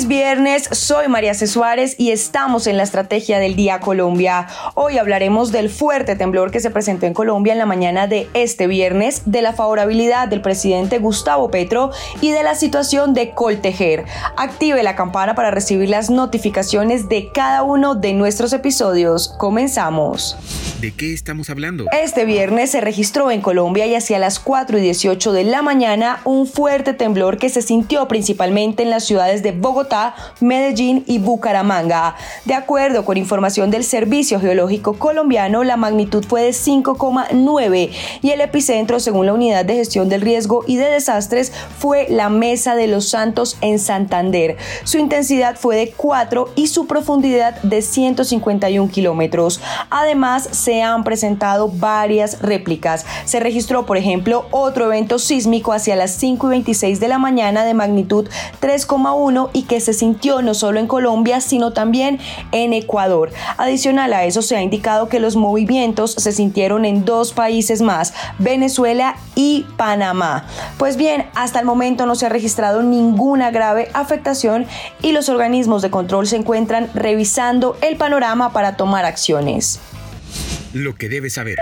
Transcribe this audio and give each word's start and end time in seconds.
Feliz 0.00 0.08
viernes, 0.08 0.66
soy 0.72 1.08
María 1.08 1.34
C. 1.34 1.46
Suárez 1.46 1.94
y 1.98 2.10
estamos 2.10 2.66
en 2.66 2.78
la 2.78 2.84
Estrategia 2.84 3.38
del 3.38 3.54
Día 3.54 3.80
Colombia. 3.80 4.46
Hoy 4.74 4.96
hablaremos 4.96 5.52
del 5.52 5.68
fuerte 5.68 6.16
temblor 6.16 6.50
que 6.50 6.60
se 6.60 6.70
presentó 6.70 7.04
en 7.04 7.12
Colombia 7.12 7.52
en 7.52 7.58
la 7.58 7.66
mañana 7.66 8.06
de 8.06 8.26
este 8.32 8.66
viernes, 8.66 9.24
de 9.26 9.42
la 9.42 9.52
favorabilidad 9.52 10.28
del 10.28 10.40
presidente 10.40 11.00
Gustavo 11.00 11.50
Petro 11.50 11.90
y 12.22 12.30
de 12.30 12.42
la 12.42 12.54
situación 12.54 13.12
de 13.12 13.32
Coltejer. 13.32 14.06
Active 14.38 14.82
la 14.82 14.96
campana 14.96 15.34
para 15.34 15.50
recibir 15.50 15.90
las 15.90 16.08
notificaciones 16.08 17.10
de 17.10 17.30
cada 17.30 17.62
uno 17.62 17.94
de 17.94 18.14
nuestros 18.14 18.54
episodios. 18.54 19.28
Comenzamos. 19.36 20.38
¿De 20.80 20.92
qué 20.92 21.12
estamos 21.12 21.50
hablando? 21.50 21.84
Este 21.92 22.24
viernes 22.24 22.70
se 22.70 22.80
registró 22.80 23.30
en 23.30 23.42
Colombia 23.42 23.84
y 23.84 23.94
hacia 23.94 24.18
las 24.18 24.40
4 24.40 24.78
y 24.78 24.80
18 24.80 25.32
de 25.34 25.44
la 25.44 25.60
mañana 25.60 26.20
un 26.24 26.46
fuerte 26.46 26.94
temblor 26.94 27.36
que 27.36 27.50
se 27.50 27.60
sintió 27.60 28.08
principalmente 28.08 28.82
en 28.82 28.88
las 28.88 29.04
ciudades 29.04 29.42
de 29.42 29.52
Bogotá, 29.52 29.89
Medellín 30.40 31.04
y 31.06 31.18
Bucaramanga. 31.18 32.14
De 32.44 32.54
acuerdo 32.54 33.04
con 33.04 33.16
información 33.16 33.70
del 33.70 33.84
Servicio 33.84 34.40
Geológico 34.40 34.94
Colombiano, 34.94 35.64
la 35.64 35.76
magnitud 35.76 36.24
fue 36.24 36.42
de 36.42 36.50
5,9 36.50 37.90
y 38.22 38.30
el 38.30 38.40
epicentro, 38.40 39.00
según 39.00 39.26
la 39.26 39.34
Unidad 39.34 39.64
de 39.64 39.74
Gestión 39.74 40.08
del 40.08 40.20
Riesgo 40.20 40.64
y 40.66 40.76
de 40.76 40.86
Desastres, 40.86 41.52
fue 41.78 42.06
la 42.08 42.28
Mesa 42.28 42.74
de 42.74 42.86
los 42.86 43.08
Santos 43.08 43.56
en 43.60 43.78
Santander. 43.78 44.56
Su 44.84 44.98
intensidad 44.98 45.56
fue 45.56 45.76
de 45.76 45.90
4 45.90 46.50
y 46.54 46.68
su 46.68 46.86
profundidad 46.86 47.60
de 47.62 47.82
151 47.82 48.90
kilómetros. 48.90 49.60
Además, 49.90 50.48
se 50.52 50.82
han 50.82 51.04
presentado 51.04 51.68
varias 51.68 52.40
réplicas. 52.40 53.04
Se 53.24 53.40
registró, 53.40 53.86
por 53.86 53.96
ejemplo, 53.96 54.46
otro 54.50 54.86
evento 54.86 55.18
sísmico 55.18 55.72
hacia 55.72 55.96
las 55.96 56.12
5 56.12 56.46
y 56.46 56.50
26 56.50 57.00
de 57.00 57.08
la 57.08 57.18
mañana 57.18 57.64
de 57.64 57.74
magnitud 57.74 58.28
3,1 58.60 59.50
y 59.52 59.62
que 59.62 59.79
se 59.80 59.92
sintió 59.92 60.42
no 60.42 60.54
solo 60.54 60.80
en 60.80 60.86
Colombia, 60.86 61.40
sino 61.40 61.72
también 61.72 62.18
en 62.52 62.72
Ecuador. 62.72 63.30
Adicional 63.56 64.12
a 64.12 64.24
eso, 64.24 64.42
se 64.42 64.56
ha 64.56 64.62
indicado 64.62 65.08
que 65.08 65.20
los 65.20 65.36
movimientos 65.36 66.12
se 66.12 66.32
sintieron 66.32 66.84
en 66.84 67.04
dos 67.04 67.32
países 67.32 67.82
más, 67.82 68.14
Venezuela 68.38 69.16
y 69.34 69.66
Panamá. 69.76 70.46
Pues 70.78 70.96
bien, 70.96 71.26
hasta 71.34 71.60
el 71.60 71.66
momento 71.66 72.06
no 72.06 72.14
se 72.14 72.26
ha 72.26 72.28
registrado 72.28 72.82
ninguna 72.82 73.50
grave 73.50 73.88
afectación 73.94 74.66
y 75.02 75.12
los 75.12 75.28
organismos 75.28 75.82
de 75.82 75.90
control 75.90 76.26
se 76.26 76.36
encuentran 76.36 76.90
revisando 76.94 77.76
el 77.80 77.96
panorama 77.96 78.52
para 78.52 78.76
tomar 78.76 79.04
acciones 79.04 79.80
lo 80.72 80.94
que 80.94 81.08
debes 81.08 81.34
saber. 81.34 81.56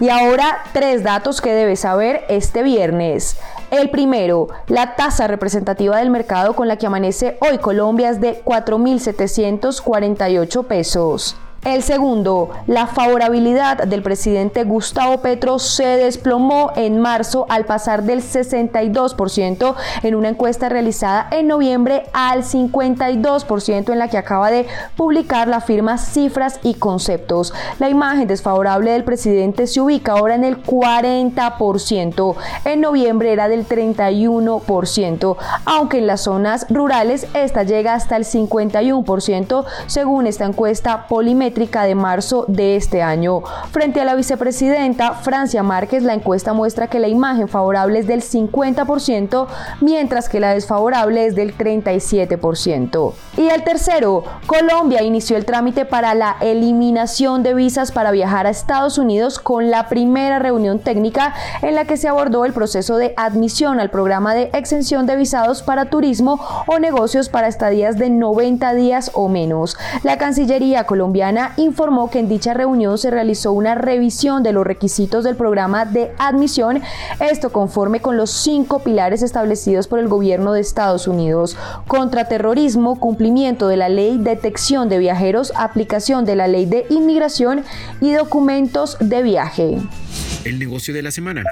Y 0.00 0.08
ahora 0.08 0.64
tres 0.72 1.02
datos 1.02 1.40
que 1.40 1.52
debes 1.52 1.80
saber 1.80 2.24
este 2.28 2.62
viernes. 2.62 3.36
El 3.70 3.90
primero, 3.90 4.48
la 4.66 4.96
tasa 4.96 5.28
representativa 5.28 5.98
del 5.98 6.10
mercado 6.10 6.54
con 6.54 6.66
la 6.66 6.76
que 6.76 6.86
amanece 6.86 7.38
hoy 7.40 7.58
Colombia 7.58 8.10
es 8.10 8.20
de 8.20 8.42
4.748 8.44 10.64
pesos. 10.64 11.36
El 11.62 11.82
segundo, 11.82 12.48
la 12.66 12.86
favorabilidad 12.86 13.84
del 13.84 14.02
presidente 14.02 14.64
Gustavo 14.64 15.20
Petro 15.20 15.58
se 15.58 15.84
desplomó 15.84 16.72
en 16.74 16.98
marzo 16.98 17.44
al 17.50 17.66
pasar 17.66 18.02
del 18.04 18.22
62% 18.22 19.74
en 20.02 20.14
una 20.14 20.30
encuesta 20.30 20.70
realizada 20.70 21.28
en 21.30 21.48
noviembre 21.48 22.04
al 22.14 22.44
52% 22.44 23.92
en 23.92 23.98
la 23.98 24.08
que 24.08 24.16
acaba 24.16 24.50
de 24.50 24.66
publicar 24.96 25.48
la 25.48 25.60
firma 25.60 25.98
Cifras 25.98 26.60
y 26.62 26.74
Conceptos. 26.74 27.52
La 27.78 27.90
imagen 27.90 28.26
desfavorable 28.26 28.92
del 28.92 29.04
presidente 29.04 29.66
se 29.66 29.82
ubica 29.82 30.12
ahora 30.12 30.36
en 30.36 30.44
el 30.44 30.62
40%. 30.62 32.36
En 32.64 32.80
noviembre 32.80 33.34
era 33.34 33.48
del 33.48 33.68
31%, 33.68 35.36
aunque 35.66 35.98
en 35.98 36.06
las 36.06 36.22
zonas 36.22 36.64
rurales 36.70 37.26
esta 37.34 37.64
llega 37.64 37.92
hasta 37.92 38.16
el 38.16 38.24
51% 38.24 39.64
según 39.88 40.26
esta 40.26 40.46
encuesta 40.46 41.06
polimétrica 41.06 41.49
de 41.50 41.94
marzo 41.94 42.44
de 42.48 42.76
este 42.76 43.02
año. 43.02 43.42
Frente 43.70 44.00
a 44.00 44.04
la 44.04 44.14
vicepresidenta 44.14 45.12
Francia 45.14 45.62
Márquez, 45.62 46.02
la 46.02 46.14
encuesta 46.14 46.52
muestra 46.52 46.88
que 46.88 46.98
la 46.98 47.08
imagen 47.08 47.48
favorable 47.48 47.98
es 47.98 48.06
del 48.06 48.22
50%, 48.22 49.46
mientras 49.80 50.28
que 50.28 50.40
la 50.40 50.54
desfavorable 50.54 51.26
es 51.26 51.34
del 51.34 51.56
37%. 51.56 53.12
Y 53.36 53.48
el 53.48 53.62
tercero, 53.62 54.24
Colombia 54.46 55.02
inició 55.02 55.36
el 55.36 55.44
trámite 55.44 55.84
para 55.84 56.14
la 56.14 56.36
eliminación 56.40 57.42
de 57.42 57.54
visas 57.54 57.92
para 57.92 58.10
viajar 58.10 58.46
a 58.46 58.50
Estados 58.50 58.98
Unidos 58.98 59.38
con 59.38 59.70
la 59.70 59.88
primera 59.88 60.38
reunión 60.38 60.78
técnica 60.78 61.34
en 61.62 61.74
la 61.74 61.84
que 61.84 61.96
se 61.96 62.08
abordó 62.08 62.44
el 62.44 62.52
proceso 62.52 62.96
de 62.96 63.14
admisión 63.16 63.80
al 63.80 63.90
programa 63.90 64.34
de 64.34 64.50
exención 64.54 65.06
de 65.06 65.16
visados 65.16 65.62
para 65.62 65.86
turismo 65.86 66.40
o 66.66 66.78
negocios 66.78 67.28
para 67.28 67.48
estadías 67.48 67.98
de 67.98 68.10
90 68.10 68.74
días 68.74 69.10
o 69.14 69.28
menos. 69.28 69.76
La 70.02 70.18
Cancillería 70.18 70.84
colombiana 70.84 71.39
informó 71.56 72.10
que 72.10 72.18
en 72.18 72.28
dicha 72.28 72.54
reunión 72.54 72.98
se 72.98 73.10
realizó 73.10 73.52
una 73.52 73.74
revisión 73.74 74.42
de 74.42 74.52
los 74.52 74.66
requisitos 74.66 75.24
del 75.24 75.36
programa 75.36 75.84
de 75.84 76.12
admisión, 76.18 76.82
esto 77.20 77.50
conforme 77.50 78.00
con 78.00 78.16
los 78.16 78.30
cinco 78.30 78.80
pilares 78.80 79.22
establecidos 79.22 79.88
por 79.88 79.98
el 79.98 80.08
gobierno 80.08 80.52
de 80.52 80.60
Estados 80.60 81.08
Unidos, 81.08 81.56
contraterrorismo, 81.86 82.98
cumplimiento 82.98 83.68
de 83.68 83.76
la 83.76 83.88
ley, 83.88 84.18
detección 84.18 84.88
de 84.88 84.98
viajeros, 84.98 85.52
aplicación 85.56 86.24
de 86.24 86.36
la 86.36 86.48
ley 86.48 86.66
de 86.66 86.86
inmigración 86.90 87.64
y 88.00 88.12
documentos 88.12 88.96
de 89.00 89.22
viaje. 89.22 89.78
El 90.44 90.58
negocio 90.58 90.94
de 90.94 91.02
la 91.02 91.10
semana. 91.10 91.44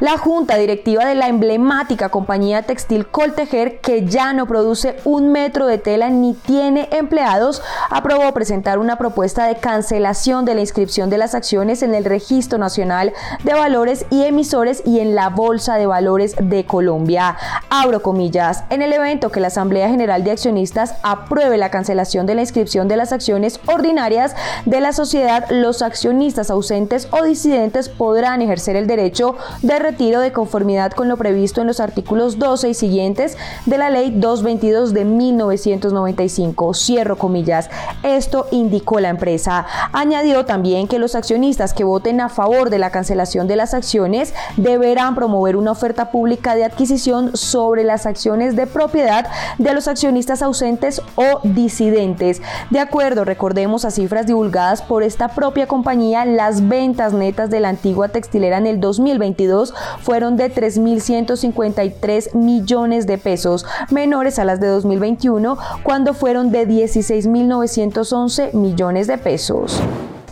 La 0.00 0.16
junta 0.16 0.56
directiva 0.56 1.04
de 1.04 1.14
la 1.14 1.28
emblemática 1.28 2.08
compañía 2.08 2.62
textil 2.62 3.06
Coltejer, 3.06 3.80
que 3.80 4.06
ya 4.06 4.32
no 4.32 4.46
produce 4.46 4.96
un 5.04 5.30
metro 5.30 5.66
de 5.66 5.76
tela 5.76 6.08
ni 6.08 6.32
tiene 6.32 6.88
empleados, 6.90 7.62
aprobó 7.90 8.32
presentar 8.32 8.78
una 8.78 8.96
propuesta 8.96 9.44
de 9.44 9.56
cancelación 9.56 10.46
de 10.46 10.54
la 10.54 10.62
inscripción 10.62 11.10
de 11.10 11.18
las 11.18 11.34
acciones 11.34 11.82
en 11.82 11.94
el 11.94 12.06
Registro 12.06 12.56
Nacional 12.56 13.12
de 13.44 13.52
Valores 13.52 14.06
y 14.08 14.22
Emisores 14.22 14.82
y 14.86 15.00
en 15.00 15.14
la 15.14 15.28
Bolsa 15.28 15.76
de 15.76 15.84
Valores 15.84 16.34
de 16.40 16.64
Colombia. 16.64 17.36
Abro 17.68 18.00
comillas, 18.00 18.64
en 18.70 18.80
el 18.80 18.94
evento 18.94 19.30
que 19.30 19.40
la 19.40 19.48
Asamblea 19.48 19.90
General 19.90 20.24
de 20.24 20.30
Accionistas 20.30 20.94
apruebe 21.02 21.58
la 21.58 21.70
cancelación 21.70 22.24
de 22.24 22.36
la 22.36 22.40
inscripción 22.40 22.88
de 22.88 22.96
las 22.96 23.12
acciones 23.12 23.60
ordinarias 23.66 24.34
de 24.64 24.80
la 24.80 24.94
sociedad, 24.94 25.44
los 25.50 25.82
accionistas 25.82 26.50
ausentes 26.50 27.06
o 27.10 27.22
disidentes 27.22 27.90
podrán 27.90 28.40
ejercer 28.40 28.76
el 28.76 28.86
derecho 28.86 29.36
de 29.60 29.89
retiro 29.90 30.20
de 30.20 30.30
conformidad 30.30 30.92
con 30.92 31.08
lo 31.08 31.16
previsto 31.16 31.60
en 31.60 31.66
los 31.66 31.80
artículos 31.80 32.38
12 32.38 32.68
y 32.68 32.74
siguientes 32.74 33.36
de 33.66 33.76
la 33.76 33.90
Ley 33.90 34.12
222 34.14 34.94
de 34.94 35.04
1995. 35.04 36.74
Cierro 36.74 37.18
comillas. 37.18 37.68
Esto 38.04 38.46
indicó 38.52 39.00
la 39.00 39.08
empresa. 39.08 39.66
Añadió 39.92 40.44
también 40.44 40.86
que 40.86 41.00
los 41.00 41.16
accionistas 41.16 41.74
que 41.74 41.82
voten 41.82 42.20
a 42.20 42.28
favor 42.28 42.70
de 42.70 42.78
la 42.78 42.90
cancelación 42.90 43.48
de 43.48 43.56
las 43.56 43.74
acciones 43.74 44.32
deberán 44.56 45.16
promover 45.16 45.56
una 45.56 45.72
oferta 45.72 46.12
pública 46.12 46.54
de 46.54 46.64
adquisición 46.64 47.36
sobre 47.36 47.82
las 47.82 48.06
acciones 48.06 48.54
de 48.54 48.68
propiedad 48.68 49.26
de 49.58 49.74
los 49.74 49.88
accionistas 49.88 50.40
ausentes 50.40 51.02
o 51.16 51.40
disidentes. 51.42 52.42
De 52.70 52.78
acuerdo, 52.78 53.24
recordemos 53.24 53.84
a 53.84 53.90
cifras 53.90 54.28
divulgadas 54.28 54.82
por 54.82 55.02
esta 55.02 55.26
propia 55.34 55.66
compañía, 55.66 56.24
las 56.24 56.68
ventas 56.68 57.12
netas 57.12 57.50
de 57.50 57.58
la 57.58 57.70
antigua 57.70 58.10
textilera 58.10 58.58
en 58.58 58.68
el 58.68 58.78
2022 58.78 59.74
fueron 60.02 60.36
de 60.36 60.52
3.153 60.52 62.34
millones 62.34 63.06
de 63.06 63.18
pesos, 63.18 63.66
menores 63.90 64.38
a 64.38 64.44
las 64.44 64.60
de 64.60 64.68
2021, 64.68 65.58
cuando 65.82 66.14
fueron 66.14 66.50
de 66.50 66.66
16.911 66.66 68.52
millones 68.54 69.06
de 69.06 69.18
pesos. 69.18 69.80